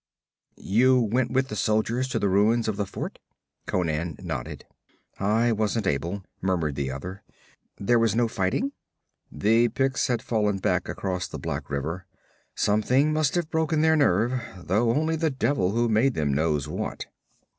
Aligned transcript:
'You 0.55 0.99
went 0.99 1.29
with 1.29 1.49
the 1.49 1.55
soldiers 1.55 2.07
to 2.07 2.17
the 2.17 2.27
ruins 2.27 2.67
of 2.67 2.75
the 2.75 2.87
fort?' 2.87 3.19
Conan 3.67 4.17
nodded. 4.19 4.65
'I 5.19 5.51
wasn't 5.51 5.85
able,' 5.85 6.23
murmured 6.41 6.73
the 6.73 6.89
other. 6.89 7.21
'There 7.77 7.99
was 7.99 8.15
no 8.15 8.27
fighting?' 8.27 8.71
'The 9.31 9.67
Picts 9.69 10.07
had 10.07 10.23
fallen 10.23 10.57
back 10.57 10.89
across 10.89 11.27
the 11.27 11.37
Black 11.37 11.69
River. 11.69 12.07
Something 12.55 13.13
must 13.13 13.35
have 13.35 13.51
broken 13.51 13.81
their 13.81 13.95
nerve, 13.95 14.41
though 14.57 14.89
only 14.89 15.15
the 15.17 15.29
devil 15.29 15.73
who 15.73 15.87
made 15.87 16.15
them 16.15 16.33
knows 16.33 16.67
what.' 16.67 17.05